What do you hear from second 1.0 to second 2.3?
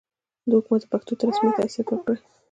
ته رسمي حیثیت ورکړي.